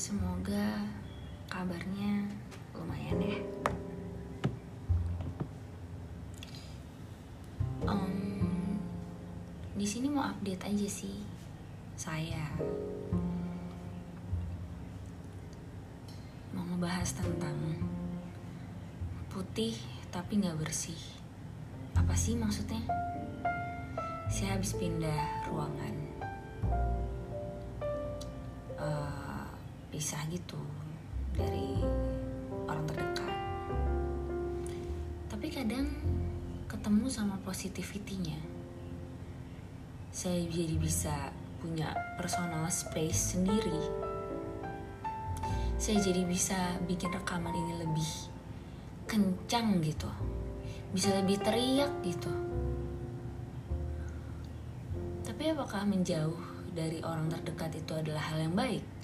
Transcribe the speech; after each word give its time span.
Semoga 0.00 0.88
kabarnya 1.44 2.24
lumayan 2.72 3.20
ya. 3.20 3.36
Um, 7.84 8.80
di 9.76 9.84
sini 9.84 10.08
mau 10.08 10.24
update 10.24 10.72
aja 10.72 10.88
sih 10.88 11.20
saya 12.00 12.48
mau 16.56 16.64
ngebahas 16.64 17.20
tentang 17.20 17.60
putih 19.28 19.76
tapi 20.08 20.40
nggak 20.40 20.64
bersih. 20.64 20.96
Apa 21.92 22.16
sih 22.16 22.40
maksudnya? 22.40 22.80
Saya 24.32 24.56
habis 24.56 24.72
pindah 24.80 25.44
ruangan, 25.52 25.92
pisah 30.00 30.24
gitu 30.32 30.56
dari 31.36 31.76
orang 32.64 32.88
terdekat. 32.88 33.36
Tapi 35.28 35.46
kadang 35.52 35.92
ketemu 36.64 37.04
sama 37.12 37.36
positivity-nya. 37.44 38.40
Saya 40.08 40.40
jadi 40.48 40.80
bisa 40.80 41.12
punya 41.60 41.92
personal 42.16 42.64
space 42.72 43.36
sendiri. 43.36 43.76
Saya 45.76 46.00
jadi 46.00 46.24
bisa 46.24 46.80
bikin 46.88 47.12
rekaman 47.12 47.52
ini 47.52 47.84
lebih 47.84 48.10
kencang 49.04 49.84
gitu. 49.84 50.08
Bisa 50.96 51.12
lebih 51.12 51.44
teriak 51.44 51.92
gitu. 52.00 52.32
Tapi 55.28 55.52
apakah 55.52 55.84
menjauh 55.84 56.40
dari 56.72 57.04
orang 57.04 57.28
terdekat 57.28 57.84
itu 57.84 57.92
adalah 57.92 58.32
hal 58.32 58.40
yang 58.48 58.56
baik? 58.56 58.99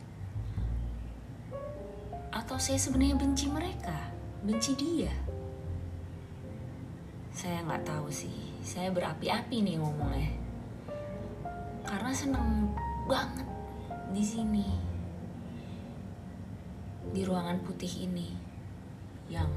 Atau 2.57 2.73
saya 2.73 2.81
sebenarnya 2.81 3.21
benci 3.21 3.53
mereka, 3.53 3.93
benci 4.41 4.73
dia? 4.81 5.13
Saya 7.29 7.61
nggak 7.69 7.85
tahu 7.85 8.09
sih. 8.09 8.33
Saya 8.65 8.89
berapi-api 8.97 9.61
nih 9.61 9.77
ngomongnya. 9.77 10.33
Karena 11.85 12.17
seneng 12.17 12.73
banget 13.05 13.45
di 14.09 14.25
sini. 14.25 14.65
Di 17.13 17.29
ruangan 17.29 17.61
putih 17.61 18.09
ini 18.09 18.33
yang 19.29 19.53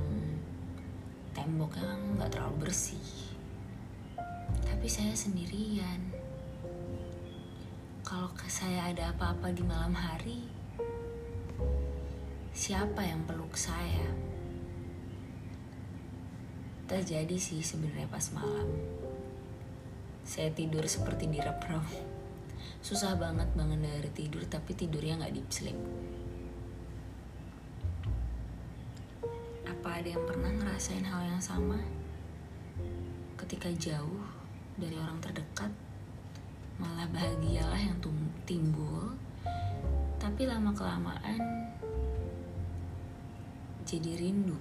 temboknya 1.32 1.96
nggak 2.20 2.36
terlalu 2.36 2.68
bersih. 2.68 3.32
Tapi 4.68 4.92
saya 4.92 5.16
sendirian. 5.16 6.04
Kalau 8.04 8.28
saya 8.52 8.92
ada 8.92 9.16
apa-apa 9.16 9.56
di 9.56 9.64
malam 9.64 9.96
hari, 9.96 10.60
siapa 12.54 13.06
yang 13.06 13.26
peluk 13.30 13.54
saya? 13.54 14.10
Terjadi 16.90 17.38
sih 17.38 17.62
sebenarnya 17.62 18.10
pas 18.10 18.34
malam. 18.34 18.70
Saya 20.26 20.50
tidur 20.54 20.86
seperti 20.90 21.30
direp-rep. 21.30 21.86
Susah 22.82 23.14
banget 23.18 23.50
bangun 23.54 23.82
dari 23.82 24.10
tidur, 24.14 24.42
tapi 24.50 24.74
tidurnya 24.74 25.22
nggak 25.22 25.34
deep 25.38 25.50
sleep. 25.54 25.80
Apa 29.70 30.02
ada 30.02 30.10
yang 30.18 30.24
pernah 30.26 30.50
ngerasain 30.50 31.06
hal 31.06 31.30
yang 31.30 31.42
sama? 31.42 31.78
Ketika 33.38 33.70
jauh 33.78 34.26
dari 34.78 34.98
orang 34.98 35.22
terdekat, 35.22 35.70
malah 36.82 37.06
bahagialah 37.12 37.80
yang 37.80 38.00
timbul, 38.48 39.14
tapi 40.18 40.48
lama-kelamaan 40.50 41.59
jadi 43.90 44.22
rindu. 44.22 44.54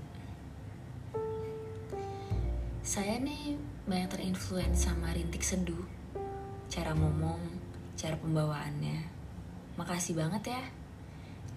Saya 2.80 3.20
nih 3.20 3.60
banyak 3.84 4.08
terinfluence 4.08 4.88
sama 4.88 5.12
Rintik 5.12 5.44
Seduh, 5.44 5.84
cara 6.72 6.96
ngomong, 6.96 7.36
cara 7.92 8.16
pembawaannya. 8.16 9.04
Makasih 9.76 10.16
banget 10.16 10.56
ya. 10.56 10.62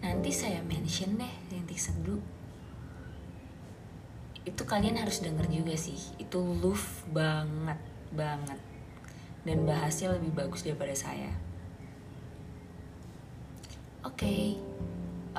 Nanti 0.03 0.35
saya 0.35 0.59
mention 0.67 1.15
deh 1.15 1.33
Rintik 1.47 1.79
Seduh. 1.79 2.19
Itu 4.43 4.67
kalian 4.67 4.99
harus 4.99 5.23
denger 5.23 5.47
juga 5.47 5.71
sih. 5.79 5.95
Itu 6.19 6.43
love 6.59 7.07
banget, 7.15 7.79
banget. 8.11 8.59
Dan 9.47 9.63
bahasnya 9.63 10.11
lebih 10.19 10.35
bagus 10.35 10.67
daripada 10.67 10.91
saya. 10.91 11.31
Oke, 14.03 14.59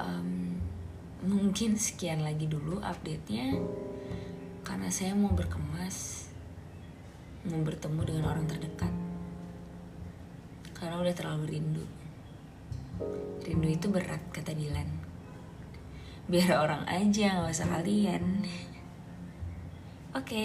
em, 0.00 0.51
mungkin 1.22 1.78
sekian 1.78 2.26
lagi 2.26 2.50
dulu 2.50 2.82
update-nya. 2.82 3.58
Karena 4.62 4.90
saya 4.90 5.14
mau 5.14 5.30
berkemas 5.34 6.28
mau 7.42 7.58
bertemu 7.62 8.00
dengan 8.06 8.24
orang 8.30 8.46
terdekat. 8.46 8.92
Karena 10.74 10.98
udah 11.02 11.14
terlalu 11.14 11.58
rindu. 11.58 11.84
Rindu 13.42 13.68
itu 13.70 13.86
berat 13.90 14.22
kata 14.30 14.54
Dilan. 14.54 14.86
Biar 16.30 16.62
orang 16.62 16.86
aja 16.86 17.42
nggak 17.42 17.50
usah 17.50 17.66
kalian 17.66 18.46
oke 20.12 20.44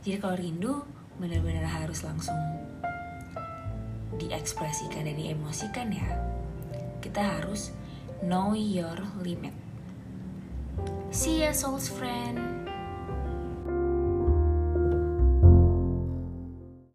jadi 0.00 0.16
kalau 0.22 0.38
rindu 0.38 0.86
benar-benar 1.20 1.66
harus 1.66 2.06
langsung 2.06 2.38
diekspresikan 4.16 5.04
dan 5.06 5.16
diemosikan 5.16 5.88
ya. 5.92 6.08
Kita 7.04 7.20
harus 7.20 7.72
know 8.24 8.56
your 8.56 8.96
limit 9.20 9.52
see 11.10 11.40
ya 11.42 11.52
souls 11.52 11.88
friend 11.88 12.59